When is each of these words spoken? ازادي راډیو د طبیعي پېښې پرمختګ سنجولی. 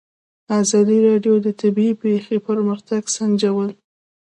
ازادي 0.61 0.97
راډیو 1.07 1.35
د 1.45 1.47
طبیعي 1.61 1.93
پېښې 2.03 2.35
پرمختګ 2.47 3.01
سنجولی. 3.15 3.75